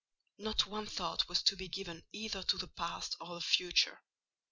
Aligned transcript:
Not 0.39 0.65
one 0.65 0.87
thought 0.87 1.29
was 1.29 1.43
to 1.43 1.55
be 1.55 1.67
given 1.67 2.03
either 2.11 2.41
to 2.41 2.57
the 2.57 2.67
past 2.67 3.15
or 3.21 3.35
the 3.35 3.39
future. 3.41 4.01